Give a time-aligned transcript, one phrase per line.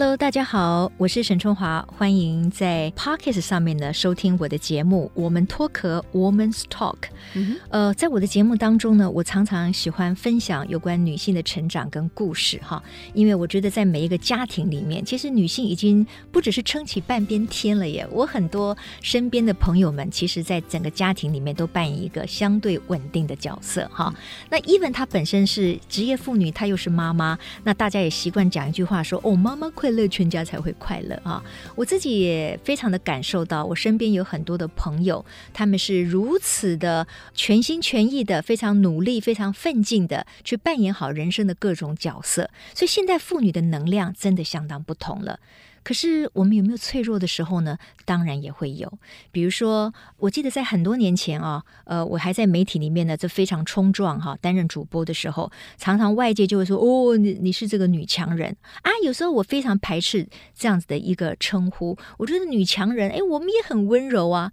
[0.00, 6.94] Hello，大家好，我是沈春华，欢迎在 Pocket 上面呢收听我的节目《我们脱壳 Woman's Talk》。
[7.34, 7.60] 嗯。
[7.68, 18.08] 呃，在我的节目当中呢，我常常喜欢分享有关女性的成长跟故事哈，因为我觉得在每一个家庭里面，其实女性已经不只是撑起半边天了耶。
[18.10, 24.10] 我很多身边的朋友们，其实在整个家庭里面都扮演一个相对稳定的角色哈。
[24.48, 31.42] 那 Even 她本身是职业妇女，她又是妈妈，那大家也习惯讲一句话说：“哦，妈妈。”快乐，全家才会快乐啊！
[31.74, 42.50] 我自己也非常的感受到，我身边有很多的朋友，他们是如此的全心全意的，非常努力、非常奋进的去扮演好人生的各种角色。
[42.74, 45.38] 所以，现代妇女的能量真的相当不同了。
[45.82, 47.78] 可是我们有没有脆弱的时候呢？
[48.04, 48.92] 当然也会有。
[49.30, 61.96] 比如说，我记得在很多年前啊，呃，我还在媒体里面呢，就非常冲撞哈，担任主播的时候，常常外界就会说：“哦，你你是这个女强人啊。”有时候我非常排斥这样子的一个称呼。
[62.18, 64.52] 我觉得女强人，哎，我们也很温柔啊。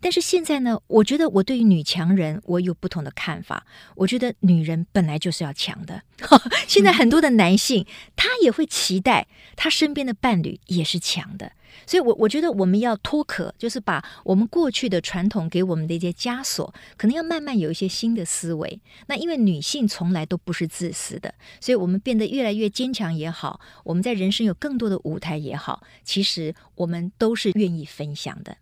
[0.00, 3.66] 但是现在呢，我觉得我对于女强人，我有不同的看法。
[3.96, 6.02] 我觉得女人本来就是要强的。
[6.68, 11.52] 现在很多的男性，他也会期待他身边的伴侣也是强的。
[11.86, 18.80] 所以我，我我觉得我们要脱壳，就是把我们过去的传统给我们的一些枷锁，可能要慢慢有一些新的思维。
[19.06, 28.56] 那因为女性从来都不是自私的，所以我们变得越来越坚强也好，我们在人生有更多的舞台也好，其实我们都是愿意分享的。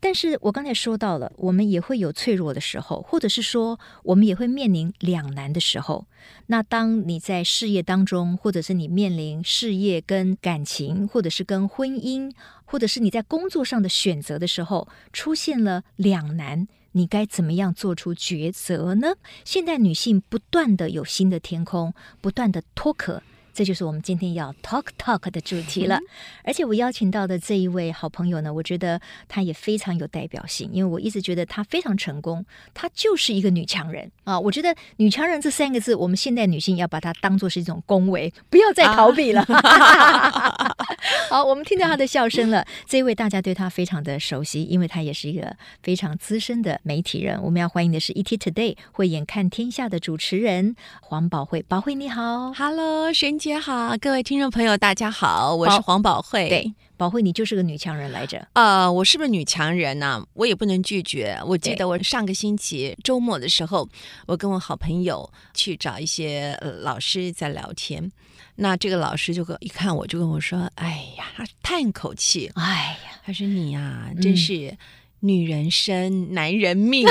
[0.00, 6.06] 但是我刚才说到了，我们也会有脆弱的时候，或者是说，我们也会面临两难的时候。
[6.46, 12.32] 那当你在事业当中，或者是你面临事业跟感情，或者是跟婚姻，
[12.64, 19.14] 或者是你在工作上的选择的时候，出现了两难，你该怎么样做出抉择呢？
[19.44, 23.22] 现代女性不断的有新的天空，不断的脱壳。
[23.52, 25.98] 这就是我们今天要 talk talk 的主题了，
[26.44, 34.38] 而且我邀请到的这一位好朋友呢，我觉得她也非常有代表性，因为我一直觉得她非常成功，她就是一个女强人啊！
[34.40, 39.42] 我觉得“女强人”这三个字，我们现代女性要把它当做是一种恭维，不要再逃避了。
[39.42, 40.74] 啊、
[41.28, 47.40] 好，我们听到她的笑声了，这一位大家对她非常的熟悉，因为她也是一个非常资深的媒体人。
[47.42, 53.12] 我们要欢迎的是《ET Today》慧眼看天下的主持人黄宝慧，宝慧你好，Hello，
[53.42, 56.48] 姐好，各位听众朋友，大家好，我是黄宝慧。
[56.48, 58.46] 对，宝慧，你就是个女强人来着。
[58.52, 60.26] 呃，我是不是女强人呢、啊？
[60.34, 61.36] 我也不能拒绝。
[61.44, 63.88] 我记得我上个星期周末的时候，
[64.28, 68.12] 我跟我好朋友去找一些、呃、老师在聊天。
[68.54, 74.68] 那这个老师就跟一看我就跟我说：“哎呀，他叹口气，哎呀，他说你呀、啊，真是。
[74.68, 74.78] 嗯”
[75.24, 77.06] 女人生，男人命，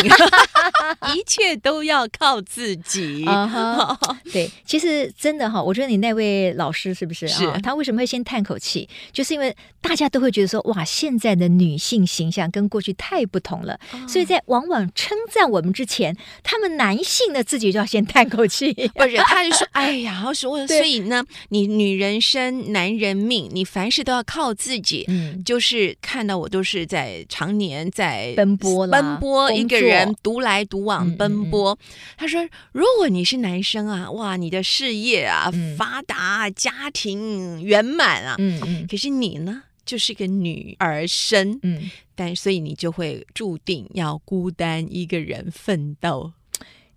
[1.16, 3.24] 一切都要靠自己。
[3.26, 4.16] Uh -huh.
[4.34, 7.26] 对，其实真的哈，我觉得你那位老师是不是？
[7.30, 7.50] 是。
[7.64, 8.90] 他为什么会先叹口气？
[9.14, 13.80] 就是因为大家都会觉得说，哇，现在的女性形象跟过去太不同了。
[13.94, 14.08] Uh.
[14.10, 18.74] 所以在往往称赞我们之前，他们男性的自己就要先叹口气。
[18.94, 25.06] 不是，他就说，哎呀，我说，所以呢，你女人生，男人命，你凡事都要靠自己。
[25.08, 28.00] 嗯，就是看到我都是在常年在。
[28.01, 31.73] 在奔波，奔波一个人独来独往奔波。
[31.73, 32.16] 嗯嗯嗯。
[32.17, 38.35] 他说：“如果你是男生啊，哇，你的事业啊、嗯、发达，家庭圆满啊。
[38.39, 38.88] 嗯嗯。
[38.89, 46.33] 可是你呢，就是个女儿身，嗯，但所以你就会注定要孤单一个人奋斗。”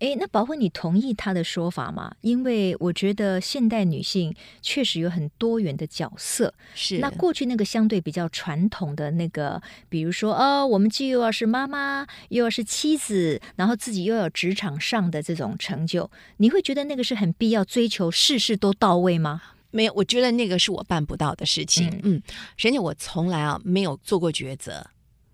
[0.05, 2.15] 哎，那宝慧，你同意他的说法吗？
[2.21, 6.53] 因为我觉得现代女性确实有很多元的角色。
[6.75, 6.99] 是。
[6.99, 19.41] 那过去那个相对比较传统的那个，比如说，哦，我们既又要是妈妈，又要是妻子，然后自己又有职场上的这种成就，你会觉得那个是很必要追求，事事都到位吗？
[19.71, 21.89] 没有，我觉得那个是我办不到的事情。
[21.89, 22.23] 嗯，嗯，
[22.63, 24.87] 而且我从来啊没有做过抉择。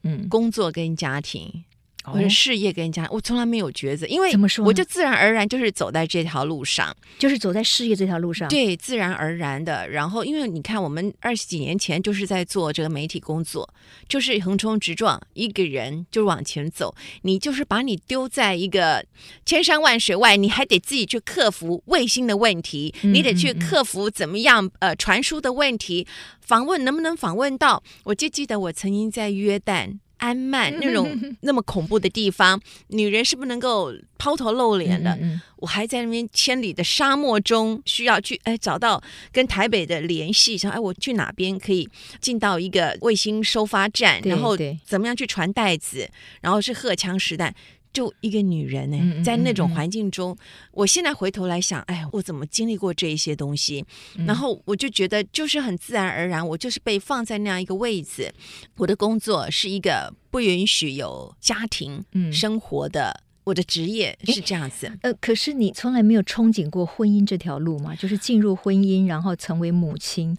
[0.05, 1.65] 嗯，工作跟家庭。
[2.05, 4.33] 或者事业跟人家，我从来没有抉择，因为
[4.65, 9.89] 我就自然而然就是走在这条路上，就是走在事业这条路上，对，自然而然的。
[9.89, 13.69] 然后，因为你看，我们二十几年前就是在做这个媒体工作，
[14.09, 16.95] 就是横冲直撞，一个人就往前走。
[17.23, 19.05] 你就是把你丢在一个
[19.45, 26.07] 千山万水外，你还得自己去克服卫星的问题，你得去克服怎么样呃传输的问题，
[26.41, 27.83] 访问能不能访问到？
[28.05, 29.99] 我就记得我曾经在约旦。
[30.21, 35.19] 安曼那种那么恐怖的地方，女人是不能够抛头露脸的。
[35.57, 39.03] 我还在那边千里的沙漠中，需要去哎找到
[39.33, 41.89] 跟台北的联系，想哎我去哪边可以
[42.21, 46.09] 进到一个卫星收发站，然后怎么样去传袋子，
[46.41, 47.55] 然后是荷枪实弹。
[47.93, 50.39] 就一个女人呢、在那种环境中，嗯嗯、
[50.73, 53.85] 我现在回头来想，哎，我怎么经历过这一些东西？
[54.17, 58.33] 嗯、然后我就觉得，就是很自然而然，我就是被放在那样一个位置。
[58.77, 64.93] 我的工作是一个不允许有家庭生活的，嗯、我的职业是这样子。
[65.03, 67.95] 呃，可是你从来没有憧憬过婚姻这条路吗？
[67.97, 70.37] 就是进入婚姻，然后成为母亲。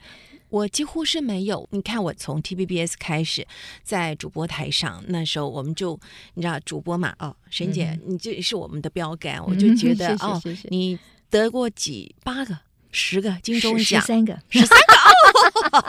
[0.51, 1.67] 我几乎是没有。
[1.71, 3.47] 你看，我从 T B B S 开始，
[3.81, 5.99] 在主播台上，那时候我们就
[6.33, 7.15] 你知道主播嘛？
[7.19, 10.39] 哦，沈姐，嗯、你这是我们的标杆，嗯、我就觉 得哦，
[10.69, 10.99] 你
[11.29, 12.55] 得过几八个、
[12.91, 15.01] 十个金钟奖， 十三个，十三个。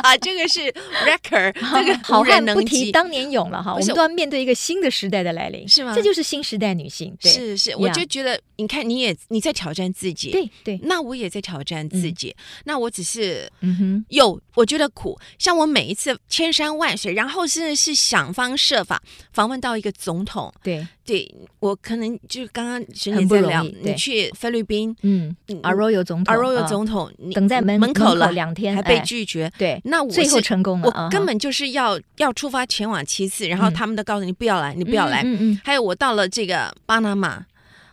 [0.02, 0.60] 啊， 这个是
[1.04, 3.74] record， 这个好汉不提当年勇了哈。
[3.74, 5.94] 我们都要面对一个新的时代的来临，是吗？
[5.94, 7.16] 这就是新时代女性。
[7.20, 10.78] 对是是，我就觉得，你看，你也你在挑战自己，对对。
[10.84, 12.34] 那我也在挑战自己。
[12.64, 15.18] 那我只是，嗯哼，有我觉得苦。
[15.38, 19.02] 像我每一次千山万水，然后甚至是想方设法
[19.32, 20.86] 访问到一个总统，对。
[21.12, 29.52] 对，我可能就是刚刚沈姐在聊，你去菲律宾，嗯，Arroyo 总统，Arroyo 总统，你等在门门口了两天，还被拒绝。
[29.58, 30.88] 对，那我最后成功了。
[30.88, 35.20] 我根本就是要要出发前往七次，然后他们都告诉你不要来，你不要来。
[35.22, 35.60] 嗯嗯。
[35.62, 37.44] 还有我到了这个巴拿马。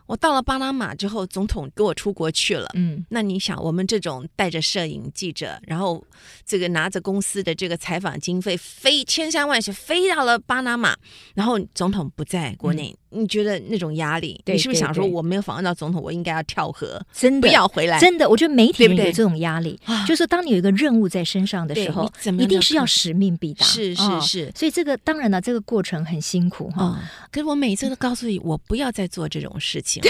[0.06, 2.68] 我到了巴拿马之后，总统给我出国去了。
[2.74, 6.04] 嗯，那你想，我们这种带着摄影记者，然后
[6.44, 10.98] 这个拿着公司的这个采访经费，飞千山万水飞到了巴拿马，
[11.36, 12.98] 然后总统不在国内。
[13.12, 18.00] 嗯你觉得那种压力，你是不是想说我没有访问到总统，我应该要跳河，真的不要回来？
[18.00, 23.66] 真的，我觉得媒体人有这种压力，就是当你有一个任务在身上的时候，一定是要使命必达。
[23.66, 27.00] 是是是，所以这个当然了，这个过程很辛苦哈。
[27.32, 30.04] 可是我每次都告诉你，我不要再做这种事情。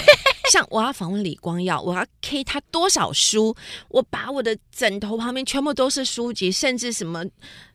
[0.50, 3.56] 像我要访问李光耀，我要 K 他多少书，
[3.88, 7.24] 我把我的枕头旁边全部都是书籍，甚至什么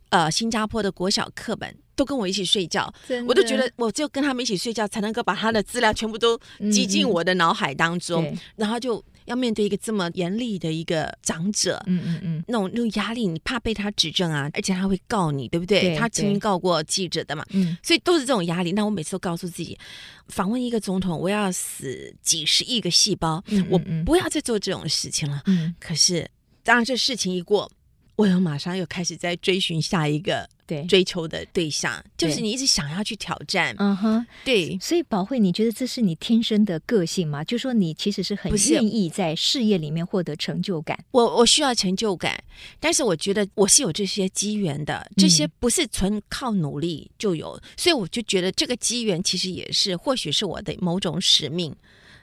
[0.09, 1.75] 呃新加坡的国小课本。
[1.97, 2.93] 都跟我一起睡觉，
[3.25, 6.37] 我都觉得我就跟他们一起睡觉，才能够把他的资料全部都
[6.69, 15.83] 挤进我的脑海当中，然后就要面对一个这么严厉的一个长者，嗯嗯嗯，那种那种压力，你怕被他指正啊，而且他会告你，对不对？
[15.83, 18.73] 对他曾经告过记者的嘛，嗯，所以都是这种压力。
[18.73, 19.79] 那我每次都告诉自己，
[20.27, 25.41] 访问一个总统，我要死几十亿个细胞，嗯嗯嗯，我不要再做这种事情了。
[25.45, 26.29] 嗯，可是
[26.61, 27.71] 当然这事情一过，
[28.15, 30.47] 我又马上又开始在追寻下一个。
[30.67, 34.75] 对，追求的对象就是你一直想要去挑战，嗯哼，对。
[34.81, 37.43] 所以宝慧，你觉得这是你天生的个性吗？
[37.43, 40.97] 就说你其实是很愿意在事业里面获得成就感。
[41.11, 42.43] 我我需要成就感，
[42.79, 51.75] 但是我觉得我是有这些机缘的，这些不是纯靠努力就有，嗯、所以我就觉得这个机缘其实也是，或许是我的某种使命。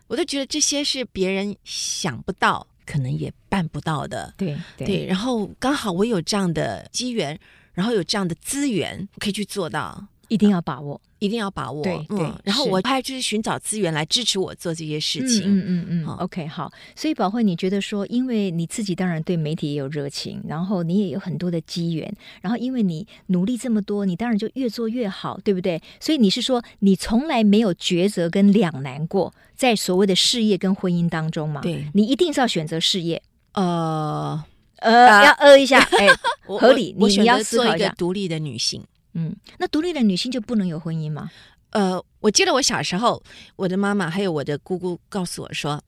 [0.08, 4.34] 我都觉得这些是别人想不到，可能也办不到的。
[4.36, 7.38] 对对，对，然后刚好我有这样的机缘。
[7.74, 11.82] 然后有这样的资源可以去做到，一定要把握，一定要把握。
[11.84, 15.42] 对对，然后我还就是寻找资源来支持我做这些事情。
[15.44, 16.06] 嗯嗯嗯。
[16.16, 16.72] OK，好。
[16.96, 25.80] 所以宝慧，你觉得说，因为你自己当然对媒体也有热情，然后你也有很多的机缘，然后因为你努力这么多，你当然就越做越好，对不对？
[26.00, 31.60] 所以你是说，你从来没有抉择跟两难过，在所谓的事业跟婚姻当中吗？
[31.60, 33.22] 对，你一定是要选择事业。
[33.52, 34.42] 呃。
[34.82, 36.08] 呃，要呃一下，哎，
[36.44, 36.92] 合理。
[36.98, 38.82] 你你要做一个独立的女性，
[39.14, 41.30] 嗯，那独立的女性就不能有婚姻吗？
[41.70, 43.22] 呃，我记得我小时候，
[43.56, 45.82] 我的妈妈还有我的姑姑告诉我说。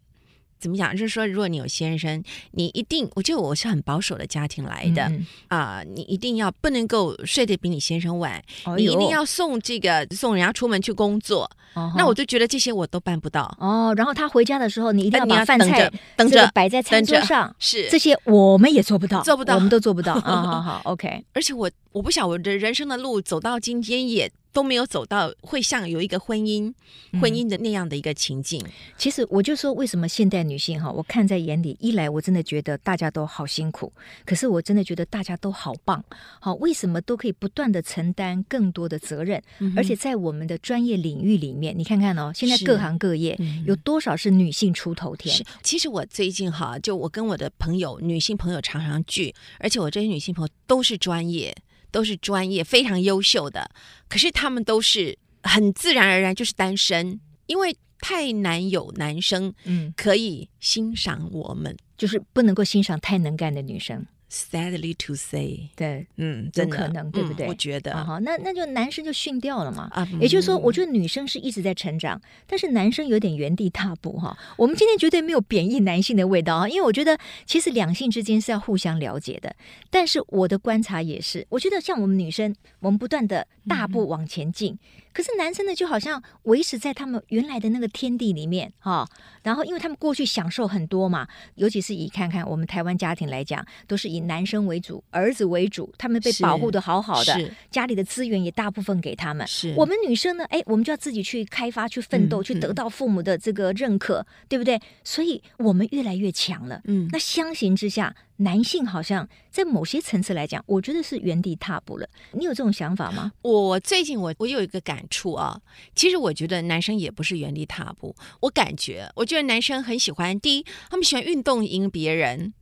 [0.65, 0.97] 怎么讲？
[0.97, 11.51] 就是说，如果你有先生，你一定，我觉得我是很保守的家庭来的啊、嗯呃，你一定要不能够睡得比你先生晚，哦、你一定要送这个送人家出门去工作。
[11.75, 13.55] 哦、那我就觉得这些我都办不到。
[13.61, 17.55] 哦，然后他回家的时候，你一定要把饭菜等着摆在餐桌上。
[17.59, 20.15] 是这些我们也做不到，做不到，我们都做不到。
[20.25, 21.23] 啊、哦，好好，OK。
[21.35, 24.33] 而且我我不晓我的人生的路走到今天也。
[24.55, 26.73] 都没有走到会像有一个婚姻、
[27.21, 28.63] 婚姻的那样的一个情境。
[28.65, 33.93] 嗯、其实我就说，为什么现代女性哈，我看在眼里，一来我真的觉得大家都好辛苦，
[34.25, 36.03] 可是我真的觉得大家都好棒。
[36.39, 39.43] 好，为什么都可以不断的承担更多的责任？
[39.59, 45.35] 嗯、而且在我们的专业领域里面，你看看哦，现在各行各业有多少是女性出头天？
[45.35, 51.53] 是，其实我最近哈，就我跟我的朋友、女性朋友常常聚，而且我这些女性朋友都是专业。
[51.95, 53.71] 都是专业非常优秀的，
[54.09, 59.95] 可是他们都是很自然而然就是单身，因为太难有男生嗯。
[59.97, 64.05] 可以欣赏我们，就是不能够欣赏太能干的女生。
[64.31, 67.47] Sadly to say，对，嗯，有可能，对不对？
[67.47, 69.89] 我觉得，好，那那就男生就逊掉了嘛。
[69.93, 74.37] 啊也就是说，我觉得女生是一直在成长，但是男生有点原地踏步哈。
[74.57, 77.17] 我们今天绝对没有贬义男性的味道啊，因为我觉得
[77.47, 79.55] 其实两性之间是要互相了解的。
[79.89, 84.77] 但是我的观察也是，我觉得像我们女生，我们不断的大步往前进。
[85.15, 89.09] 可是男生呢，就好像维持在他们原来的那个天地里面哈、哦。
[89.45, 99.47] 然后，因为他们过去享受很多嘛，尤其是以看看我们台湾家庭来讲，都是以男生为主，儿子为主，他们被保护的好好的，家里的资源也大部分给他们。
[99.47, 104.81] 是我们女生呢，哎，我们就要自己去开发、去奋斗、嗯、去得到父母的这个认可，嗯、对不对？
[105.05, 106.81] 所以我们越来越强了。
[106.85, 108.17] 嗯，那相形之下。
[108.37, 112.09] 男性好像在某些层次来讲，我觉得是原地踏步了。
[112.33, 113.33] 你有这种想法吗？
[113.43, 115.61] 我最近我我有一个感触啊，
[115.95, 118.15] 其实我觉得男生也不是原地踏步。
[118.41, 122.53] 我感觉，我觉得男生很喜欢，第一，他们喜欢运动赢别人；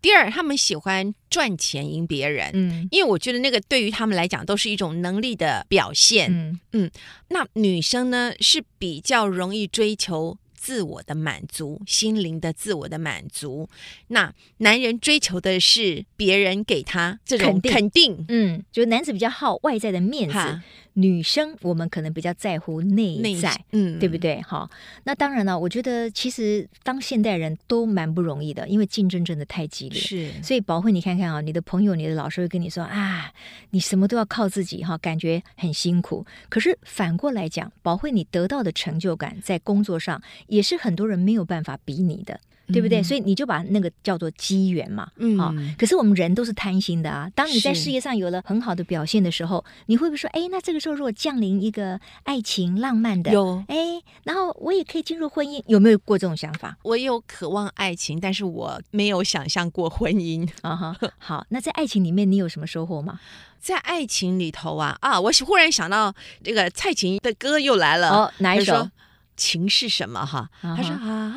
[0.00, 2.50] 第二，他们喜欢赚钱赢别人。
[2.54, 6.32] 嗯，因为我觉得那个对于他们来讲都是一种能力的表现。
[6.32, 6.90] 嗯嗯，
[7.28, 10.38] 那女生呢是比较容易追求。
[10.68, 13.66] 自我的满足，心灵的自我的满足。
[14.08, 20.60] 那男人追求的是别人给他这种肯定，肯定嗯，就男子比较好外在的面子。
[20.94, 24.42] 女生我们可能比较在乎内在，嗯，对不对？
[24.42, 24.68] 好，
[25.04, 30.00] 那当然了，我觉得其实当现代人都蛮不容易的，因为竞争真的太激烈。
[30.00, 33.32] 是，所以宝慧，你看看啊，你的朋友、你的老师会跟你说啊，
[33.70, 36.26] 你什么都要靠自己哈，感觉很辛苦。
[36.48, 42.38] 可是反过来讲，宝慧你得到的成就感在工作上也是很多人没有办法比拟的。
[42.70, 43.02] 对不对？
[43.02, 45.54] 所以你就把那个叫做机缘嘛，嗯，好。
[45.78, 47.26] 可是我们人都是贪心的啊。
[47.34, 56.76] 当你在事业上有了很好的表现的时候，你会不会说，哎，那这个时候如果降临一个爱情浪漫的，有，哎，然后我也可以进入婚姻，有没有过这种想法？
[56.82, 60.96] 我有渴望爱情，但是我没有想象过婚姻啊哈。
[61.16, 63.18] 好，那在爱情里面你有什么收获吗？
[63.58, 68.90] 在爱情里头啊啊，我忽然想到这个蔡琴的歌又来了，哦，哪一首？
[69.38, 70.26] 情是什么？
[70.26, 71.34] 哈，他说啊。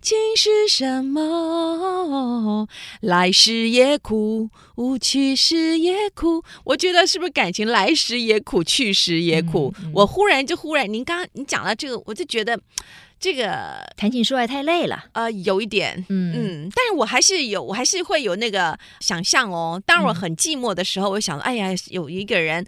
[0.00, 2.66] 情是什么？
[3.02, 4.48] 来时也苦，
[4.98, 6.42] 去时也苦。
[6.64, 9.74] 我觉得是不是感情来时也苦，去时也苦？
[9.80, 12.58] 嗯嗯、我忽然就忽然，您刚刚你讲到这个，我就觉得
[13.20, 15.04] 这个谈情说爱太累了。
[15.12, 19.82] 呃，有一点，嗯嗯，但是我还是有，我还是会有那个想象哦。
[19.84, 22.66] 当我很寂寞的时候，嗯、我想，哎呀，有一个人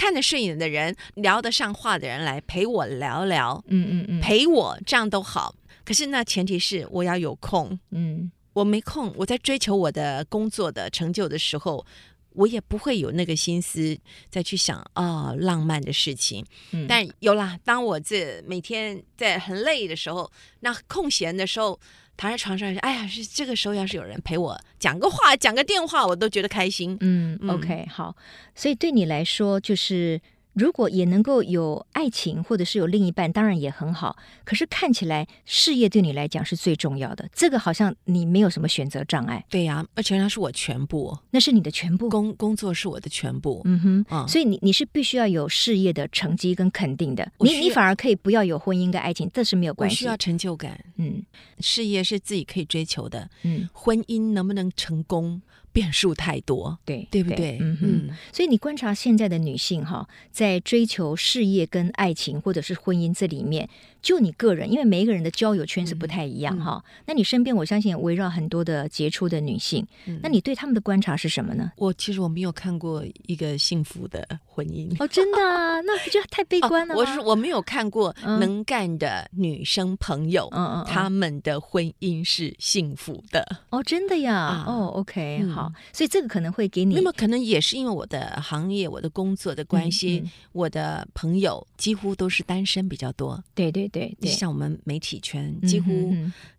[0.00, 5.54] 看得顺眼的人，聊得上话的人来陪我聊聊，嗯嗯嗯，陪我这样都好。
[5.84, 11.84] 可是那前提是我要有空，嗯，我没空，我在追求我的工作的成就的时候，
[12.30, 13.94] 我也不会有那个心思
[14.30, 16.42] 再去想啊、哦、浪漫的事情。
[16.70, 21.78] 嗯，但有啦，当我这每天在很累的时候，那空闲的时候，
[22.20, 26.94] 躺在床上，哎呀，是这个时候要是有人陪我讲个话、讲个电话，我都觉得开心。
[27.00, 28.14] 嗯，嗯，OK，好，
[28.54, 30.20] 所以对你来说就是。
[30.52, 34.16] 如果也能够有爱情，或者是有另一半，当然也很好。
[34.44, 39.42] 可是看起来事业对你来讲是最重要的，这个好像你没有什么选择障碍。
[39.48, 42.10] 对呀、啊，而且那是我全部，那是你的全部。
[42.10, 43.62] 工工作是我的全部。
[43.64, 47.30] 嗯哼，嗯，所以你你是必须要有事业的成绩跟肯定的。
[47.38, 49.94] 你你反而可以不要有婚姻跟爱情，这是没有关系。
[49.94, 50.84] 我需要成就感。
[50.96, 51.22] 嗯，
[51.60, 53.30] 事业是自己可以追求的。
[53.44, 55.40] 嗯，婚姻能不能成功？
[55.72, 57.58] 变数太多，对对不对？
[57.60, 63.68] 嗯嗯，所以你观察现在的女性哈，在追求事业跟爱情或者是婚姻这里面，
[64.02, 66.84] 就你个人，因为每一个人的交友圈是不太一样哈。
[67.06, 71.70] 那你身边我相信围绕很多的杰出的女性，嗯、那你对他们的观察是什么呢？
[71.76, 75.80] 我其实我没有看过一个幸福的婚姻哦，真的啊？
[75.82, 76.98] 那不就太悲观了、哦？
[76.98, 84.64] 我是我没有看过能干的女生朋友，嗯嗯，他们的婚姻是幸福的哦，真的呀？
[84.66, 85.60] 嗯、哦，OK，好。
[85.60, 93.44] 好，所以这个可能会给你，那么可能也是因为我的行业、我的工作的关系，我的朋友几乎都是单身比较多。
[93.54, 96.14] 对对对，对，像我们媒体圈，几乎。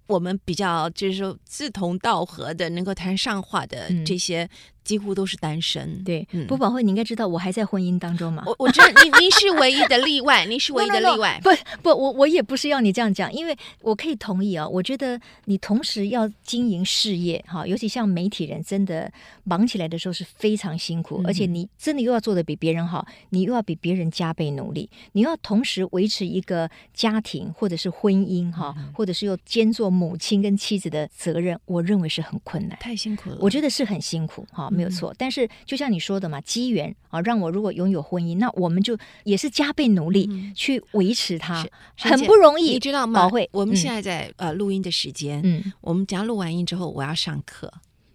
[0.08, 4.50] 我们比较就是说志同道合的，能够谈上话的这些，
[4.84, 6.04] 几乎都是单身。
[6.04, 8.44] 对，不宝慧，你应该知道我还在婚姻当中嘛。
[8.46, 11.40] 我我知道你， 您是唯一的例外，您是唯一的 例外。
[11.44, 14.68] no, no, no, 不不，我我也不是要你这样讲，因为我可以同意啊。
[14.68, 19.12] 我觉得你同时要经营事业哈，尤其像媒体人，真的
[19.44, 29.92] 忙起来的时候是非常辛苦，而且你真的又要做的比别人好，你又要比别人加倍努力，你要同时维持一个家庭或者是婚姻哈，或者是又兼做。
[29.92, 33.38] 母亲跟妻子的责任，我认为是很困难，太辛苦了。
[33.42, 35.12] 我觉得是很辛苦，哈，没有错。
[35.12, 43.30] 嗯、但是就像你说的嘛，机缘啊，让我如果拥有婚姻，那我们就也是加倍努力去维持它，嗯、很不容易，你知道吗？
[43.52, 47.72] 我们现在在、嗯、呃录音的时间，嗯，我们只要录完音之后，我要上课，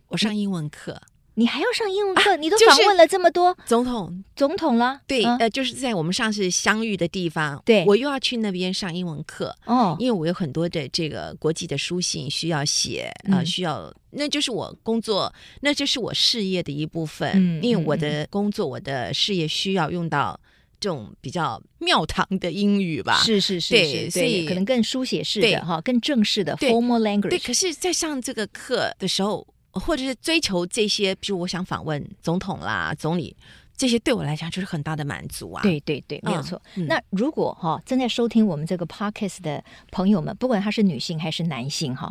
[0.08, 1.00] 我上英文课。
[1.38, 2.30] 你还要上英文课？
[2.32, 5.00] 啊、你都访问了这么多总统，总统了？
[5.06, 20.40] 对，嗯、呃，就是在我们上次相遇的地方，对，我又要去那边上英文课哦，因为我有很多的这个国际的书信需要写啊、呃，需要，那就是我工作，那就是我事业的一部分，嗯、因为我的工作，我的事业需要用到
[20.80, 23.18] 这种比较庙堂的英语吧。
[23.18, 27.28] 是是是，对，所以可能更书写式的哈，更正式的 formal language。
[27.28, 29.46] 对，可是，在上这个课的时候，
[29.78, 33.36] 或者是追求这些，比如我想访问总统啦、总理。
[33.78, 35.62] 这些对我来讲就是很大的满足啊！
[35.62, 36.58] 对对对，没有错。
[36.76, 42.10] 嗯、那如果哈、哦、正在收听我们这个 podcast 的朋友们，不管他是女性还是男性哈。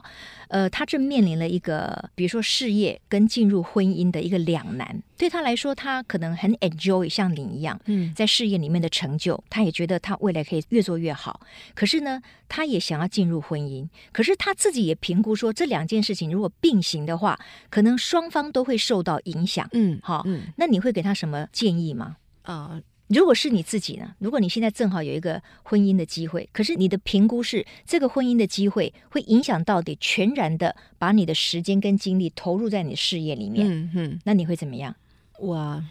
[0.55, 5.03] 呃，他正面临了一个，比如说事业跟进入婚姻的一个两难。
[5.17, 11.41] 对他来说，他可能很 enjoy 像你一样，嗯，在事业里面的成就，他也觉得他未来可以越做越好。
[11.74, 17.38] 可是呢，他也想要进入婚姻，可是他自己也评估说，这两件事情如果并行的话，
[17.69, 19.67] 可能双方都会受到影响。
[19.74, 22.15] 嗯，好，嗯，那你会给他什么建议吗？
[22.43, 22.81] 啊、呃。
[23.07, 24.15] 如果是你自己呢？
[24.19, 34.95] 如果你现在正好有一个婚姻的机会，可是你的评估是这个婚姻的机会会影响到底全然的把你的时间跟精力投入在你的事业里面，嗯哼，那你会怎么样？
[35.39, 35.83] 我。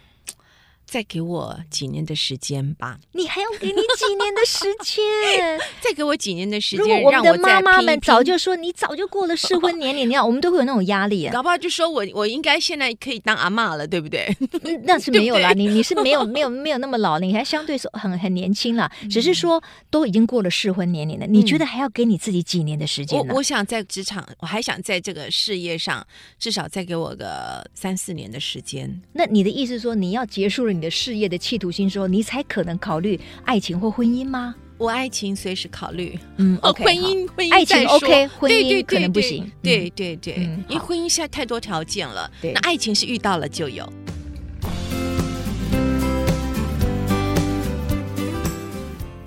[0.85, 2.97] 再给我几年的时间吧。
[3.13, 5.59] 你还要给你几年的时间？
[5.81, 6.79] 再给我几年的时间。
[6.79, 11.33] 如果我们的妈妈们早就说你早就过了适婚年龄，你看 我们都会有那种压力啊。
[11.33, 14.35] 搞不好就说我我应该现在可以当阿妈了，对不对？
[14.85, 18.89] 那是没有啦，你你是没有没有没有那么老，你还相对说很很年轻了。
[19.09, 23.33] 只是说都已经过了适婚年龄了，你觉得还要给你自己几年的时间呢？
[23.33, 26.05] 我我想在职场，我还想在这个事业上，
[26.39, 29.01] 至少再给我个三四年的时间。
[29.13, 34.53] 那你的意思说你要结束了你的事业的企图心，说你才可能考虑爱情或婚姻吗？
[34.77, 40.33] 我爱情随时考虑，嗯，OK，婚姻婚姻爱情 OK，婚姻可能不行，对对对，
[40.67, 43.87] 因为婚姻现在太多条件了，那爱情是遇到了就有。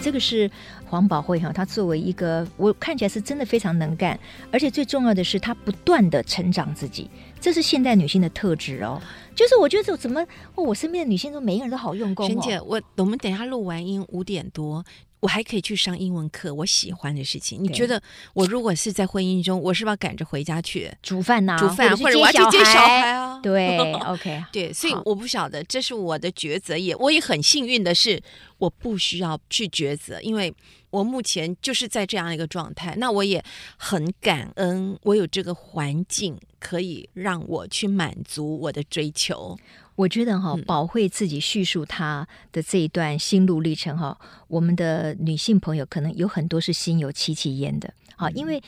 [0.09, 0.51] 这个是
[0.87, 4.19] 黄宝慧哈，她作为一个我看起来是真的非常能干，
[4.51, 8.99] 而且最重要的是她不断的成长自己，这是现代女性的特质哦。
[9.35, 12.29] 就是我觉得怎么，我身边的女性都每一个人都好用功哦。
[12.29, 14.83] 璇姐，我我们等一下录完音五点多。
[15.21, 17.63] 我还可以去上英文课，我喜欢的事情。
[17.63, 18.01] 你觉得
[18.35, 21.57] 我如果是在婚姻中，我是不是要赶着回家去煮饭呐？
[21.59, 23.41] 煮饭，或者我要去接小孩啊？
[23.43, 26.77] 对， OK， 对，所以我不晓得，这是我的抉择。
[26.77, 28.23] 也我也很幸运的是，
[28.59, 30.55] 我不需要去抉择，因为
[30.91, 32.95] 我目前就是在这样一个状态。
[32.97, 33.43] 那我也
[33.77, 39.57] 很感恩，我有这个环境可以让我去满足我的追求。
[39.99, 48.63] 我觉得哈，宝慧自己叙述她的这一段心路历程哈，我们的女性朋友可能有很多是心有戚戚焉的啊，因为。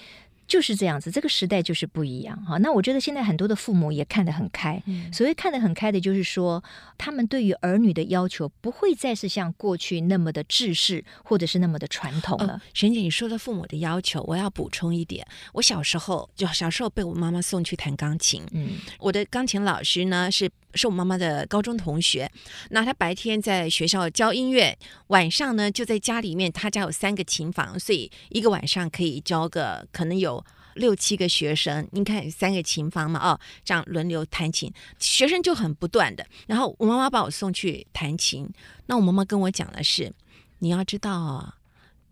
[0.50, 2.58] 就是这样子，这个时代就是不一样哈。
[2.58, 6.60] 那我觉得现在很多的父母也看得很开，嗯、所谓看得很开的，就是说
[6.98, 12.60] 他们对于儿女的要求不会再是像过去那么的制式，或者是那么的传统了。
[12.74, 15.24] 璇、哦、姐，你说的父母的要求，我要补充一点。
[15.52, 22.30] 我小时候就小时候被我妈妈送去弹钢琴，嗯，我的钢琴老师呢是是我妈妈的高中同学，
[22.70, 24.76] 那他白天在学校教音乐，
[25.08, 30.44] 晚上呢就在家里面，他家有三个琴房，所以一个晚上可以教个可能有。
[30.74, 36.24] 六七个学生，你看三个琴房嘛，哦，这样轮流弹琴，学生就很不断的。
[36.46, 38.48] 然后我妈妈把我送去弹琴，
[38.86, 40.12] 那我妈妈跟我讲的是，
[40.60, 41.56] 你要知道啊，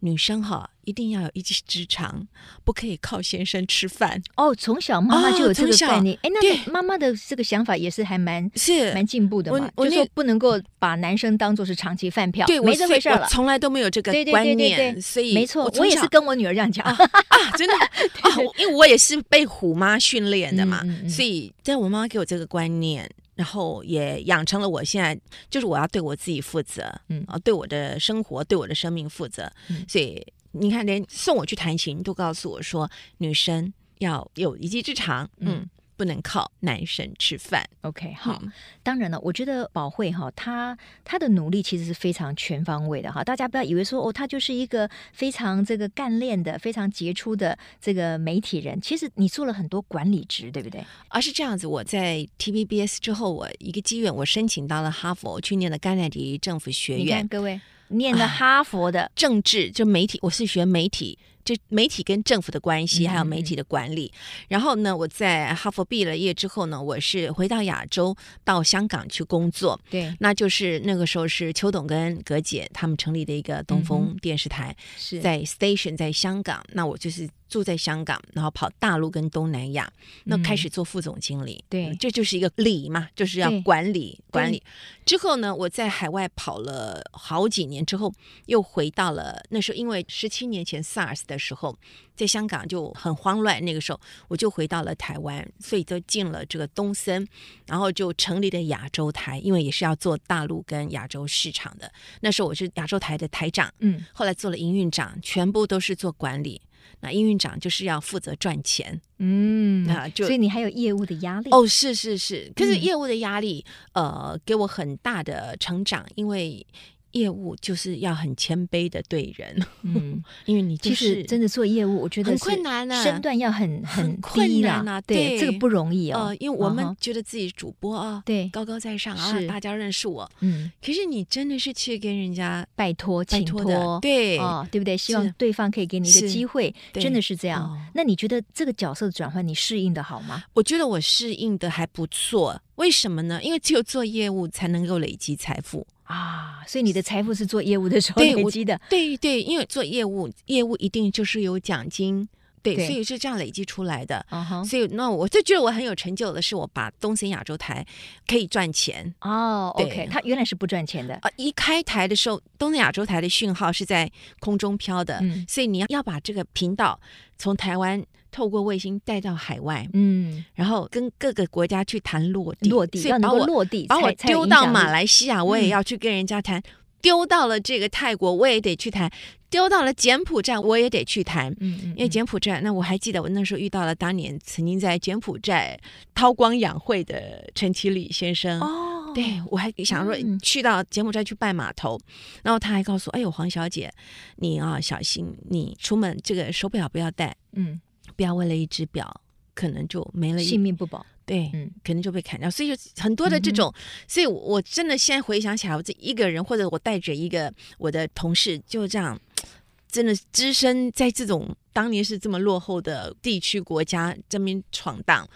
[0.01, 0.69] 女生哈。
[0.85, 2.27] 一定要有一技之长，
[2.65, 4.55] 不可以靠先生吃饭哦。
[4.55, 6.33] 从小妈妈就有这个概念，哎、哦，
[6.65, 9.71] 那妈妈的这个想法也是还蛮是蛮进步的嘛。
[9.75, 13.27] 我就说不能够把男生当做是长期饭票，对，没这回事了。
[13.29, 16.97] 从来都没有这个观念，对对对对对，所以没错，我，我也是跟我女儿这样讲啊，
[17.29, 17.75] 啊，真的
[18.25, 23.07] 啊，因为我也是被虎妈训练的嘛，嗯嗯嗯，所以在我妈妈给我这个观念，
[23.39, 27.25] 然后也养成了我现在就是我要对我自己负责，嗯。
[27.27, 30.27] 啊，对我的生活，对我的生命负责，嗯、所以。
[30.51, 37.69] 你看，连送我去弹琴都告诉我说，女生要有一技之长，嗯，不能靠男神吃饭。
[37.83, 38.39] OK，好。
[38.43, 43.25] 嗯、当然了，我觉得宝慧哈，她她的努力其实是非常全方位的哈。
[43.25, 48.81] 大家不要以为说哦，她就是一个非常这个干练的、非常杰出的这个媒体人。
[48.81, 50.83] 其实你做了很多管理职，对不对？
[51.09, 57.05] 而是这样子，我在 TVBS 之后，我一个机缘，我申请到了哈佛，去念了甘乃迪政府学院。
[57.05, 57.61] 你看，各位。
[57.91, 64.13] 念了哈佛的、啊、政治，就媒体，我是学媒体，就媒体跟政府的关系，还有媒体的管理。
[64.13, 69.81] 嗯、然后呢，我在哈佛毕了业之后呢，我是回到亚洲，到香港去工作。
[69.89, 76.63] 对，那就是那个时候是邱董跟葛姐他们成立的一个东风电视台，是、嗯、在 Station 在香港。
[76.75, 79.91] 那我就是住在香港，然后跑大陆跟东南亚，
[80.25, 81.65] 那开始做副总经理。
[81.69, 84.63] 对、嗯，这就是一个理嘛，就是要管理管理。
[85.05, 88.13] 之后呢，我在海外跑了好几年之后，
[88.47, 91.77] 又回到了那时候，因为十七年前 SARS 的时候，
[92.15, 93.65] 在香港就很慌乱。
[93.65, 97.27] 那个时候，我就回到了台湾，所以就进了这个东森，
[97.67, 101.91] 然后就成立了亚洲台，因为也是要做大陆跟亚洲市场的。
[102.21, 106.61] 那时候我是亚洲台的台长，嗯，后来做了营运长，全部都是做管理。
[107.01, 116.67] 那营运长就是要负责赚钱，嗯，那，就所以你还有业务的压力哦，是是是，可是业务的压力，嗯、呃，给我很大的成长，因为。
[117.13, 126.27] 业务就是要很谦卑的对人，嗯， 因为你其实真的做业务，我觉得很困难啊，身段要很很困难啊，对，这个不容易哦。
[126.27, 134.97] 呃，因为我们觉得自己主播啊，对，高高在上啊，大家认识我，嗯，可是你真的是去跟人家拜托、请托，对，哦，对不对？
[134.97, 137.89] 希望对方可以给你一个机会，真的是这样。
[137.95, 140.45] 那你觉得这个角色的转换，你适应的好吗？
[140.53, 143.43] 我觉得我适应的还不错，为什么呢？
[143.43, 145.87] 因为只有做业务才能够累积财富。
[146.09, 152.27] 啊，所以你的财富是做业务的时候累积的，对对，因为做业务，业务一定就是有奖金，
[152.63, 154.25] 对，对所以是这样累积出来的。
[154.31, 154.65] Uh huh.
[154.65, 157.85] 所以那我就觉得我很有成就的是，我把东森亚洲台
[158.27, 159.71] 可以赚钱哦。
[159.77, 161.31] Oh, OK，它原来是不赚钱的啊。
[161.37, 166.99] 一开台的时候，东森亚洲台的讯号是在空中飘的，嗯、所以你要要把这个频道
[167.37, 168.03] 从台湾。
[168.39, 176.61] 透过卫星带到海外，嗯，然后跟各个国家去谈落地，落地所以把我落地，把我丢到马来西亚，我也要去跟人家谈；
[177.03, 179.11] 丢到了这个泰国，我也得去谈；
[179.51, 181.53] 丢到了柬埔寨，我也得去谈。
[181.59, 185.77] 嗯，因为柬埔寨，那我还记得我那时候遇到了当年曾经在柬埔寨
[186.15, 188.61] 韬光养晦的陈其礼先生。
[188.61, 191.99] 哦，对，我还想说去到柬埔寨去拜码头，
[192.45, 193.93] 然后他还告诉我：“哎呦，黄小姐，
[194.37, 197.81] 你啊小心，你出门这个手表不要戴。”嗯。
[198.19, 199.21] 不要为了一只表，
[199.55, 201.07] 可能就没了性命不保。
[201.25, 202.51] 对，嗯，可能就被砍掉。
[202.51, 209.17] 所以很多的这种，嗯、所以我真的现在回想起来，我这一个人，或者我带着一个我的同事，就这样，
[209.89, 215.29] 真的只身在这种当年是这么落后的地区国家这边闯荡。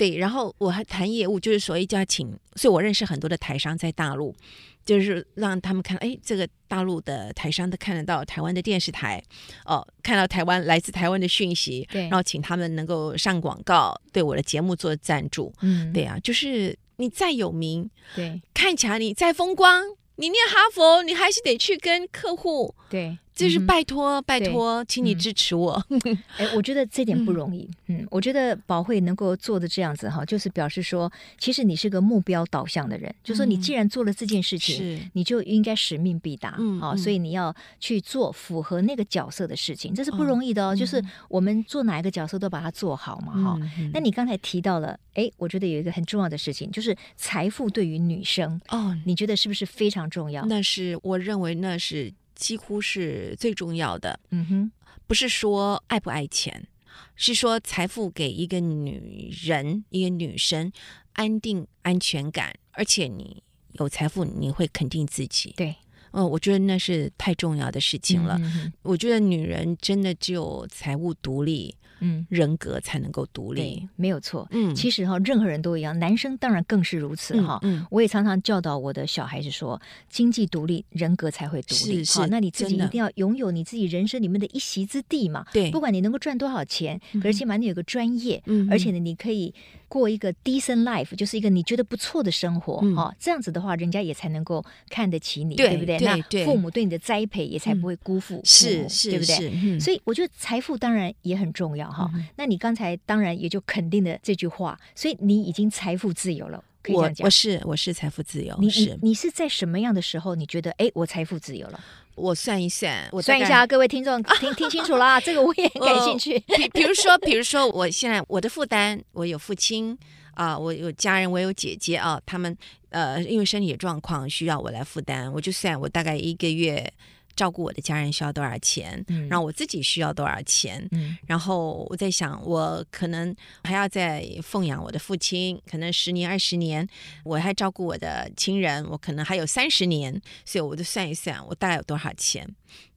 [0.00, 4.34] 对，然后我还谈业务，就是所谓叫请，所以我认识很多的台商在大陆。
[4.82, 9.22] 就是让他们看，哎，这个大陆的台商都看得到台湾的电视台，
[9.66, 19.84] 哦，看到台湾来自台湾的讯息，对，然后请他们能够上广告，对我的节目做赞助，嗯，对啊，就是你再有名，对，看起来你再风光，
[20.16, 23.18] 你念哈佛，你还是得去跟客户，对。
[23.40, 25.82] 就是拜托，拜托，请你支持我。
[26.36, 27.68] 哎，我觉得这点不容易。
[27.86, 33.12] 嗯，我觉得宝慧能够做的这样子哈，就是表示说，其实你是个目标导向的人。
[33.24, 36.56] 就说你既然做了这件事情，你就应该使命必达。
[36.58, 40.76] 嗯，啊，所以你要去做符合那个角色的事情，这是不容易的哦。
[40.76, 43.58] 就是我们做哪一个角色都把它做好嘛，哈。
[43.92, 50.44] 那你刚才提到了，哎，我觉得有一个很重要的事情，就是财富对于女生哦，你觉得是不是非常重要？
[50.46, 52.12] 那是我认为那是。
[52.40, 54.72] 几乎是最重要的，嗯哼，
[55.06, 56.66] 不是说爱不爱钱，
[57.14, 60.72] 是说财富给一个女人、一个女生
[61.12, 65.52] 安定、安全感，而且你有财富，你会肯定自己。
[65.54, 65.76] 对，
[66.12, 68.38] 嗯，我觉得那是太重要的事情了。
[68.40, 71.76] 嗯，我觉得女人真的只有财务独立。
[72.00, 74.46] 嗯，人格才能够独立，没有错。
[74.50, 77.58] 嗯，其实哈，任何人都一样，男生当然更是如此哈。
[77.62, 82.04] 嗯，我也常常教导我的小孩子说，经济独立，人格才会独立。
[82.06, 85.44] 好，那你自己一定要拥有你自己人生里面的一席之地嘛。
[85.52, 89.54] 对，不管你能够赚多少钱，可是起码你有个专业，嗯而且呢，你可以
[89.90, 92.78] 过一个 decent life，就是一个你觉得不错的生活。
[92.94, 95.98] 哈，这样子的话，人家也才能够看得起你，对不对？
[95.98, 98.40] 那父母对你的栽培也才不会辜负。
[98.44, 99.80] 是是，对不对？
[99.80, 101.90] 所以我觉得财富当然也很重要。
[101.90, 107.24] 哈，那你刚才当然也就肯定了这句话，所以你已经财富自由了，可以这样讲。
[107.24, 111.80] 我我是我是财富自由，你是你你是在什么样的时候你觉得哎，我财富自由了？
[112.14, 116.38] 我算一算，我算一下，各位听众听听清楚了啊，这个我也很感兴趣。
[116.40, 119.96] 比比如说，比如说，我现在我的负担，我有父亲
[120.34, 122.56] 啊，我有家人，我有姐姐啊，他们
[122.90, 126.92] 呃，因为身体状况需要我来负担，我就算我大概一个月。
[127.36, 129.02] 照顾我的家人需要多少钱？
[129.08, 130.86] 嗯，然后我自己需要多少钱？
[130.92, 136.86] 嗯，然后我在想，我可能还要再奉养我的父亲，可能十年二十年，
[137.24, 142.48] 我还照顾我的亲人，我可能还有三十年，所以我就算一算，我大概有多少钱？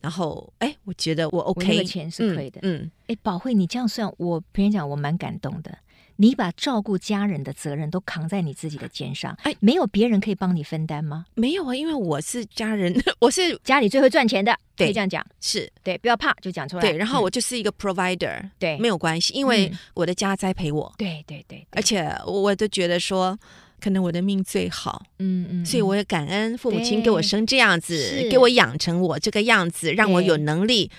[0.01, 2.59] 然后，哎，我觉得我 OK，我那个钱是可以的。
[2.63, 5.75] 嗯，哎，宝慧，你这样算，我平常讲我蛮感动的。
[6.17, 11.25] 你把照顾家人的责任都扛在你自己的肩上，哎，没有别人可以帮你分担吗？
[11.33, 15.71] 没有啊，因为我是家人， 我是家里最会赚钱的，对可以这样讲，是。
[15.81, 16.81] 对，不要怕，就讲出来。
[16.81, 23.37] 对，然后我就是一个 provider，、嗯、对，没有关系，因为我的家栽培我，对对对，而且我都觉得说，
[23.81, 30.91] 可能我的命最好，嗯嗯，所以我也感恩父母亲给我生这样子，给我养成我这个样子，让我有能力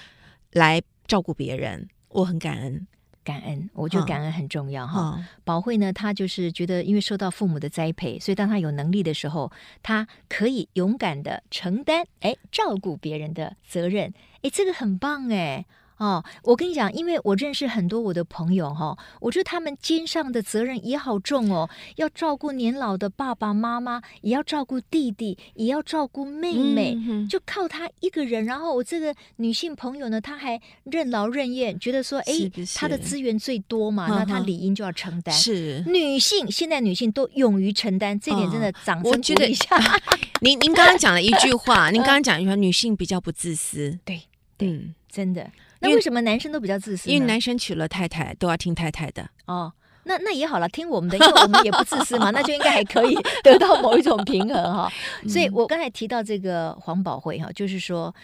[0.52, 2.86] 来照顾别人，我很感恩。
[3.24, 5.18] 感恩，我觉得感恩很重要哈。
[5.42, 9.50] 宝慧呢，她就是觉得，因为受到父母的栽培，所以当她有能力的时候，
[9.82, 15.64] 她可以勇敢的承担，哎，照顾别人的责任，哎，这个很棒哎。
[15.96, 28.44] 哦，我跟你讲，因为我认识很多我的朋友哈，我觉得他们肩上的责任也好重哦，要照顾年老的爸爸妈妈，也要照顾弟弟，也要照顾妹妹，嗯、就靠他一个人。
[28.44, 32.32] 然后我这个女性朋友呢，她还任劳任怨，觉得说，哎，
[32.74, 35.34] 她的资源最多嘛，那她理应就要承担。
[35.34, 39.76] 是女性，现在女性都勇于承担，这点真的掌声鼓励一下。
[40.42, 43.98] 您您刚刚讲了一句话， 您刚刚讲一句话，女性比较不自私。
[44.04, 44.22] 对，
[44.58, 45.50] 对，嗯、真的。
[45.84, 47.10] 那为什么男生都比较自私？
[47.10, 49.72] 因为男生娶了太太都要听太太的哦。
[50.06, 54.92] 那那也好了，听我们的，因为我们也不自私嘛，那就应该还可以 得到某一种平衡哈。
[55.26, 58.14] 所以我刚才提到这个黄宝辉哈，就是说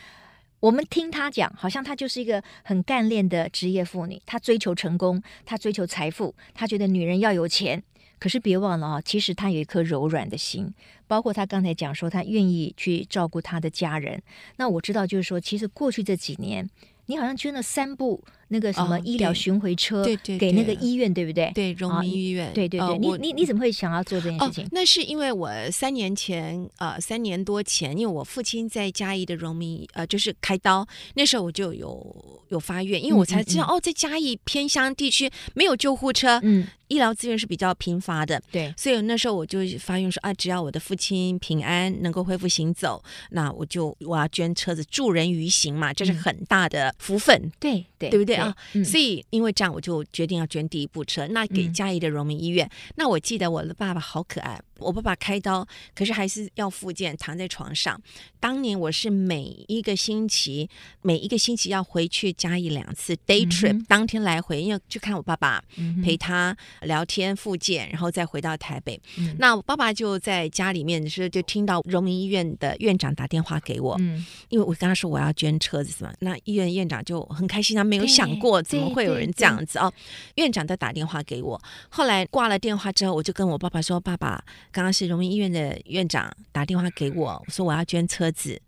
[0.60, 7.82] 我们听他讲，好像他就是一个很干练的职业妇女，她追求成功，她追求财富，她觉得女人要有钱。
[8.18, 10.74] 可是别忘了啊，其实她有一颗柔软的心，
[11.06, 14.22] 包括她刚才讲说她愿意去照顾她的家人。
[14.58, 16.68] 那我知道就是说，其实过去这几年。
[17.10, 21.50] 你好像捐了三部那个什么医疗巡回车，对对，给那个医院，对不对？
[21.54, 22.52] 对，荣民医院。
[22.52, 24.68] 对对对，你你你怎么会想要做这件事情？
[24.72, 46.92] 那是因为我三年前，呃，三年多前，因为我父亲在嘉义的荣民，呃，就是开刀，那时候我就有有发愿，因为我才知道哦，在嘉义偏乡地区没有救护车，嗯，医疗资源是比较贫乏的，对，所以那时候我就发愿说啊，只要我的父亲平安能够恢复行走，那我就我要捐车子助人于行嘛，这是很大的。
[46.98, 48.56] 福分，对对，对不对啊？
[48.84, 52.68] 所以因为这样，我就决定要捐第一部车，那给嘉义的荣民医院。
[52.96, 54.60] 那我记得我的爸爸好可爱。
[54.80, 58.00] 我爸爸开刀，可是还是要复健，躺在床上。
[58.38, 60.68] 当年我是每一个星期，
[61.02, 69.00] 每一个星期要回去加一两次 day trip，、嗯、当天来回，因为去看我爸爸，嗯、陪他聊天复健，然后再回到台北。
[69.18, 76.12] 嗯、那我爸爸就在家里面的时候，就听到荣民医院的院长打电话给我，嗯、因为我跟他说我要捐车子，是吗？
[76.20, 79.92] 那医院院长就很开心，他没有想过怎么会有人这样子哦。
[80.36, 88.60] 院长在打电话给我，后来挂了电话之后，我就跟我爸爸说：“爸爸。”刚刚是荣民医院的院长打电话给我，我说我要捐车子，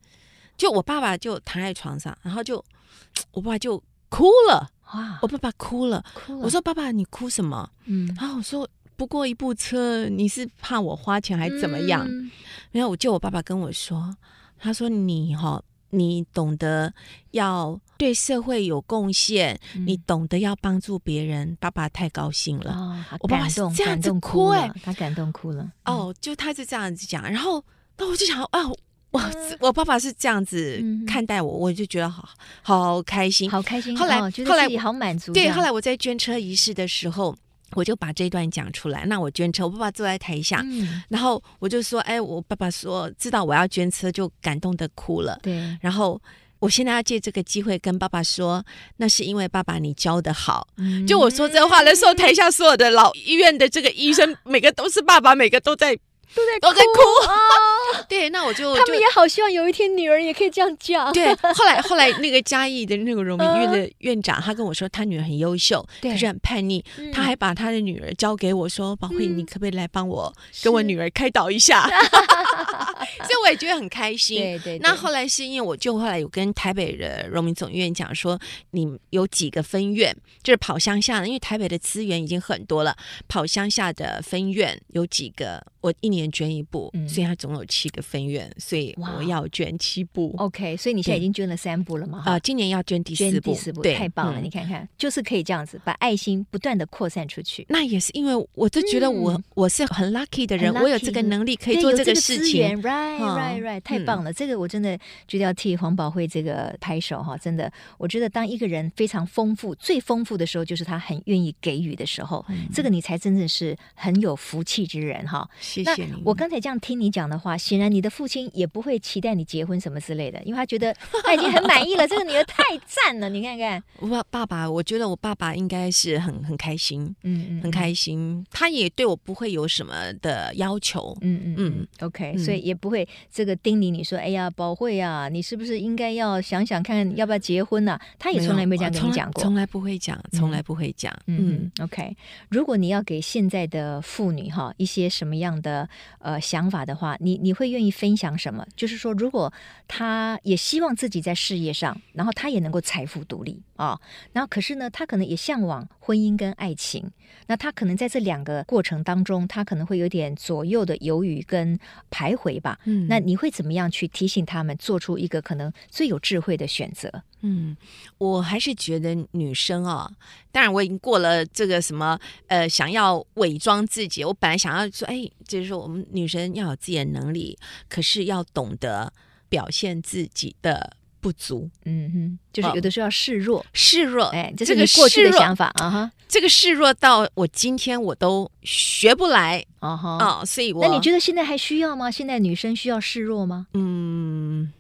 [0.57, 2.65] 就我爸爸就躺在床上，然后就
[3.33, 5.19] 我爸爸就哭了，哇！
[5.23, 6.39] 我爸爸哭了，哭了。
[6.41, 7.71] 我说爸爸你哭什么？
[7.87, 12.07] 嗯，然后我说不过一部车，你是怕我花钱还怎么样？
[12.09, 12.31] 嗯、
[12.71, 14.17] 然后我就我爸爸跟我说，
[14.59, 15.65] 他说你哈、哦。
[15.95, 16.91] 你懂得
[17.33, 22.73] 要对社会有贡献，嗯、你懂得要帮助别人，爸爸太高兴了。
[22.73, 25.71] 哦、我爸爸是这样子哭哎，他感动哭了。
[25.85, 27.65] 哦，就他是这样子讲，然后
[27.97, 28.67] 那我就想啊，
[29.13, 29.21] 我
[29.61, 32.29] 我爸爸是这样子看待我，我就觉得好
[32.61, 33.97] 好开心，好开心。
[33.97, 35.33] 后来、哦、后来好满足。
[35.33, 37.37] 对，后来我在捐车仪式的时候。
[37.75, 45.39] 我就把这段讲出来，那我捐车，我爸爸坐在台下，嗯、然后我就说，哎，我爸爸说知道我要捐车，就感动的哭了。
[45.43, 46.21] 对，然后
[46.63, 48.65] 我现在要借这个机会跟爸爸说，
[48.99, 50.69] 那是因为爸爸你教的好。
[50.79, 55.99] 嗯、就我说这话的时候，台下所有的老医院的这个医生，每个都是爸爸，每个都在。
[56.35, 58.01] 都在都在哭啊！
[58.09, 61.13] 对，那我就他们也好希望有一天女儿也可以这样讲。
[61.13, 71.87] 对，后来后来那个嘉义的那个荣民医院的院长，他跟我说，他女儿很优秀，可是很叛逆，他还把他的女儿交给我说：“宝慧，你可不可以来帮我跟我女儿开导一下？”
[73.05, 74.39] 所以我也觉得很开心。
[74.39, 74.79] 对对。
[74.79, 78.39] 那后来是因为我就后来有跟台北的荣民总医院讲说，
[78.71, 82.97] 你有几个分院，就是跑乡下的，因为台北的资源已经很多了，
[83.29, 85.65] 跑乡下的分院有几个。
[85.83, 90.33] 我一年捐一部，嗯、所以他总有七个分院，所以我要捐七部。
[90.39, 92.23] OK，所以你现在已经捐了三部了吗？
[92.25, 94.41] 啊、呃，今年要捐第四部，第四部对太棒了！
[94.41, 97.67] 嗯、你看看，就是可以这样子把爱心不断的扩散出去。
[97.69, 102.81] 那也是因为我就觉得我、嗯、我是很 lucky 的人我有这个能力可以做这个事情。
[102.93, 104.31] Right, right, right，太棒了！
[104.31, 107.37] 嗯、这个我真的觉得要替黄宝慧这个拍手哈！
[107.37, 115.49] 真的，我觉得当一个人非常丰富、最丰富的时候，就是他很愿意给予的时候，嗯、这个你才真正是很有福气之人哈！
[115.61, 116.23] 谢谢你。
[116.25, 122.07] 我刚才这样听你讲的话，显然你的父亲也不会期待你结婚什么之类的，因为他觉得他已经很满意了。
[122.07, 123.83] 这个女儿太赞了，你看看。
[124.01, 128.45] 我爸爸，我觉得我爸爸应该是很很开心，嗯嗯，很开心。
[128.51, 138.03] 他也对我不会有什么的要求，嗯嗯嗯，OK，、嗯、所以也不会这个叮咛你说，哎呀，宝慧啊，你是不是应该要想想看，要不要结婚呢、啊？
[138.19, 141.17] 他也从来没这样跟你讲过，从来不会讲，从来不会讲。
[141.29, 142.17] 嗯，嗯，OK，
[142.49, 148.67] 如果你要给现在的妇女哈一些什么样的呃想法的话，你你会愿意分享什么？
[148.75, 149.53] 就是说，如果
[149.87, 154.01] 她也希望自己在事业上，然后她也能够财富独立啊、哦，
[154.33, 157.09] 然后可是呢，她可能也向往婚姻跟爱情，
[157.47, 161.79] 那她可能在这两个过程当中，她可能会有点左右的犹豫跟
[162.11, 162.72] 徘徊吧。
[162.85, 167.23] 嗯，那你会怎么样去提醒他们做出一个可能最有智慧的选择？
[167.41, 167.77] 嗯，
[168.19, 170.15] 我还是觉得女生啊、哦，
[170.53, 174.25] 当然我已经过了这个什么呃，想要伪装自己。
[174.25, 177.59] 我本来想要说，哎，就是说我们女生要有自己的能力，
[177.89, 179.13] 可是要懂得
[179.49, 181.71] 表现自己的不足。
[181.87, 184.27] 嗯哼，就是有的时候要示弱，哦、示弱。
[184.27, 186.11] 哎，这是你过去的想法啊哈。
[186.29, 192.11] 这个示弱到我今天我都学不来啊哈啊，所以我那你觉得现在还需要吗？
[192.11, 193.69] 现在女生需要示弱吗？
[193.75, 194.73] 嗯。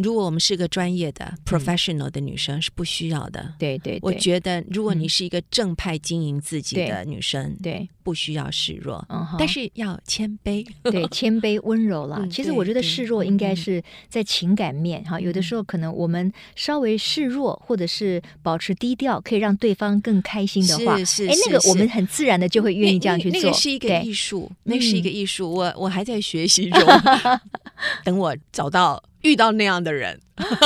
[0.00, 3.54] 如果我们是个专业的 professional 的女生，是不需要的。
[3.58, 9.04] 对对，我觉得如果你是一个正派经营自己的女生，对，不需要示弱，
[9.36, 10.64] 但是要谦卑。
[10.84, 12.24] 对， 谦卑温柔了。
[12.28, 23.40] 其实我觉得示弱应该是在情感面哈，有的时候可能我们稍微示弱，或者是保持低调，可以让对方更开心的话，是是，哎，那个我们很自然的就会愿意这样去做。
[23.40, 25.52] 那个是一个艺术，那是一个艺术。
[25.52, 26.80] 我我还在学习中，
[28.04, 29.02] 等我找到。
[29.22, 30.20] 遇到那样的人，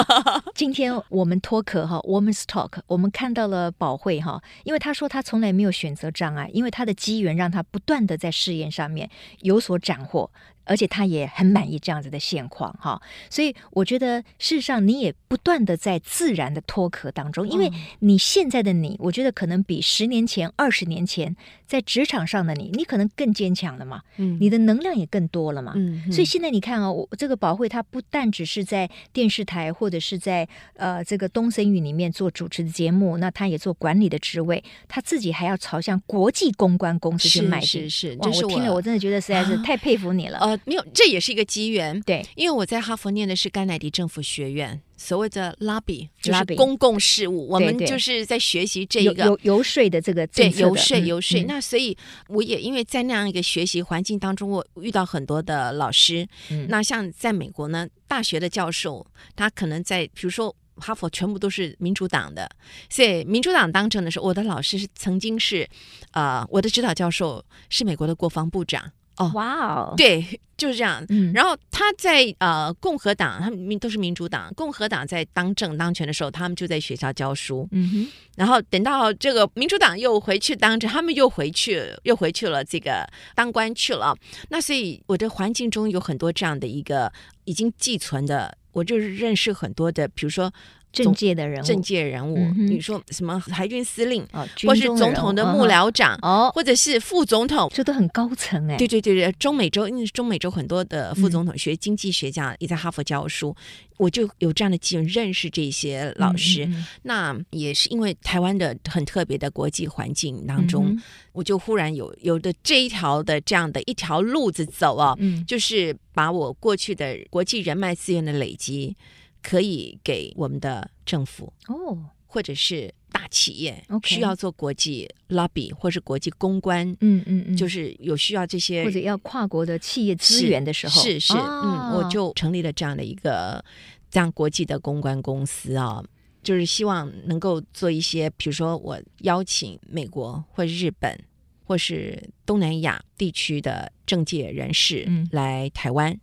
[0.54, 9.08] 今天我们脱壳哈，Woman's Talk，我们看到了宝慧哈，因为她说她从来没有选择障碍，因为她的机缘让她不断的在事业上面
[9.40, 10.30] 有所斩获。
[10.64, 17.70] 而且他也很满意这样子的现况哈，所以我觉得事实上你也不断的在自然的脱壳当中，因为
[18.00, 21.34] 你现在的你，我觉得可能比十年前、二十年前
[21.66, 40.51] 在职场上的你，你可能更坚强了嘛，嗯，你的能量也更多了嘛，嗯，所以现在你看啊，我这个宝慧她不但只是在电视台或者是在呃这个东森语里面做主持的节目，那她也做管理的职位，她自己还要朝向国际公关公司去迈进，是是，是，哇，我听了我真的觉得实在是 太佩服你了。
[40.64, 42.00] 没有，这也是一个机缘。
[42.02, 51.42] 对，因为我在哈佛念的是甘乃迪政府学院，所谓的 lobby 就是公共事务，我们就是在学习这个游游说的这个对游说游说。
[51.44, 51.96] 那所以
[52.28, 56.26] 我也因为在那样一个学习环境当中，我遇到很多的老师。
[56.68, 62.50] 那像在美国呢，大学的教授他可能在，比如说哈佛全部都是民主党的，
[62.88, 65.68] 所以民主党当政的时候，我的老师是曾经是，
[66.12, 68.92] 呃，我的指导教授是美国的国防部长。
[69.16, 71.04] 哦，哇哦，对，就是这样。
[71.10, 77.68] 嗯，然后他在呃共和党，他们都是民主党，共和党在当政当权的时候，他们就在学校教书。
[77.72, 84.16] 嗯哼，然后等到这个民主党又回去当政，他们又回去，又回去了这个当官去了。
[84.48, 87.12] 那所以我的环境中有很多这样的一个
[87.44, 90.52] 已经寄存的，我就是认识很多的，比如说。
[90.92, 94.26] 政界的人物，政界人物，你说什么海军司令，
[94.66, 98.76] 或是总统的幕僚长，哦，或者是副总统，这都很高层哎。
[98.76, 103.56] 对对对对，中美洲，因为中美洲很多的副总统学经济学家也在哈佛教书，
[103.96, 106.68] 我就有这样的机会认识这些老师。
[107.02, 111.00] 那也是因为台湾的很特别的国际环境当中，
[111.32, 118.94] 我就忽然有有的这一条的这样的一条路子走啊，就是把我过去的国际人脉资源的累积。
[119.42, 133.62] 可以给我们的政府哦，或者是大企业需要做国际 lobby 或是国际公关，嗯嗯嗯，就是有需要这些或者要跨国的企业资源的时候，是是，嗯，我就成立了这样的一个
[134.10, 136.02] 这样国际的公关公司啊，
[136.42, 141.18] 就是希望能够做一些，比如说我邀请美国或日本
[141.64, 146.20] 或是东南亚地区的政界人士来台湾，嗯、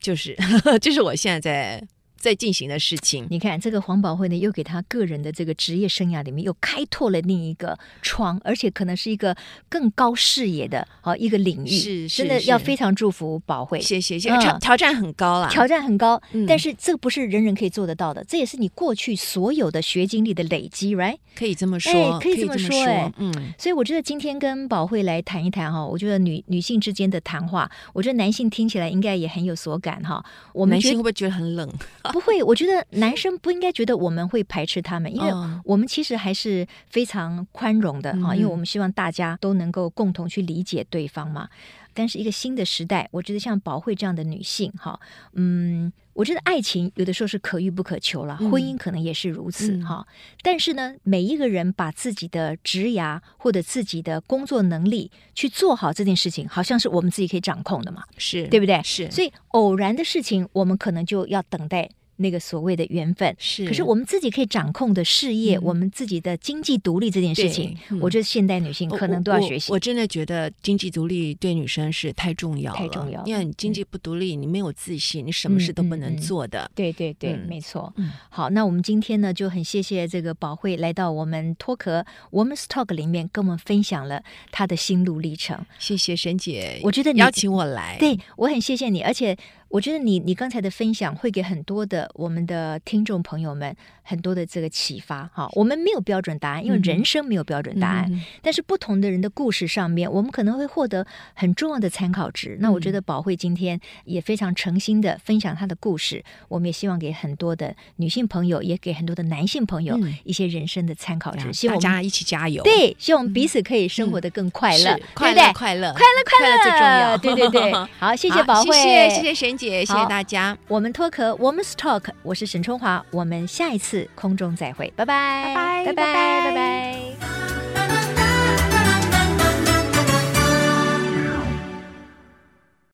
[0.00, 0.36] 就是
[0.82, 1.88] 这是我现在在。
[2.16, 3.26] 在进行的事情。
[3.30, 9.36] 你看，这个黄宝慧呢，又给他个人的这个职业生涯里面又开拓了另一个窗，而且可能是一个
[9.68, 11.68] 更高视野的啊一个领域。
[11.68, 13.80] 是，是真的要非常祝福宝慧。
[13.80, 14.36] 谢谢，谢谢。
[14.38, 21.18] 挑挑战很高啦，挑战很高，嗯、但是这不是人人可以做得到的，这也是你过去所有的学经历的累积，right？
[21.34, 23.32] 可以这么说，哎、可以这么说，哎，嗯。
[23.58, 30.24] 所以我觉得今天跟宝慧来谈一谈哈，我觉得女女性之间的谈话，我觉得男性听起来应该也很有所感哈。
[30.52, 31.68] 我们男性会不会觉得很冷？
[32.12, 35.30] 不会，我觉得男生不应该觉得我们会排斥他们，因为
[35.64, 41.48] 我们其实还是非常宽容的哈，因为我们希望大家都能够共同去理解对方嘛。
[41.92, 45.00] 但是一个新的时代，我觉得像宝慧这样的女性哈，
[45.32, 50.06] 嗯，我觉得爱情有的时候是可遇不可求了，婚姻可能也是如此哈。
[50.42, 58.78] 但是呢，每一个人把自己的职涯或者自己的工作能力去做好这件事情，好像是我们自己可以掌控的嘛，是对不对？
[58.82, 61.88] 是，所以偶然的事情，我们可能就要等待。
[62.16, 69.70] 那个所谓的缘分是，可是我们自己可以掌控的事业，嗯、我们自己的经济独立这件事情，嗯、我觉得现代女性可能都要学习。
[69.70, 73.24] 我，我，我真的觉得经济独立对女生是太重要了，太重要。
[73.26, 76.70] 因为你经济不独立，嗯、你没有自信，你什么事都不能做的。
[76.74, 77.92] 对对对，嗯、没错。
[77.96, 85.58] 嗯，好，那我们今天呢就很谢谢这个宝慧来到我们脱壳 Woman's Talk 里面，跟我们分享了她的心路历程。
[85.78, 89.36] 谢谢沈姐，我觉得你邀请我来，对我很谢谢你，而且。
[89.68, 95.48] 我觉得你你刚才的分享会给很多的我们的听众朋友们很多的这个启发哈。
[95.52, 98.06] 我们没有标准答案，因为人生没有标准答案。
[98.10, 102.54] 嗯、但是不同的人的故事上面，我们可能会获得很重要的参考值。
[102.54, 111.48] 嗯、那我觉得宝慧今天也非常诚心的分享她的故事，我们也希望给很多的女性朋友，也给很多的男性朋友一些人生的参考值。
[111.48, 112.62] 嗯、希望大家一起加油。
[112.62, 117.18] 对，希望我们彼此可以生活的更快乐，嗯、快乐快乐快乐快乐最重要。
[117.18, 120.56] 对对对， 好，谢谢宝慧，谢谢谢谢姐，谢谢大家。
[120.68, 123.04] 我们脱壳，我们 stalk，我是沈春华。
[123.10, 125.54] 我们下一次空中再会，拜拜，
[125.86, 128.15] 拜拜，拜拜，拜拜。